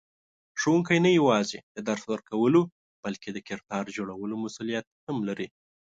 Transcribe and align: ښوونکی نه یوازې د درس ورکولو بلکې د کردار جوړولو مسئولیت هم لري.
ښوونکی 0.59 0.97
نه 1.05 1.11
یوازې 1.19 1.59
د 1.75 1.77
درس 1.87 2.03
ورکولو 2.13 2.61
بلکې 3.03 3.29
د 3.33 3.37
کردار 3.47 3.85
جوړولو 3.97 4.35
مسئولیت 4.45 4.85
هم 5.07 5.17
لري. 5.27 5.47